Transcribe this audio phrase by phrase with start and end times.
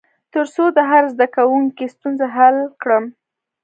[0.33, 3.05] تر څو د هر زده کوونکي ستونزه حل کړم.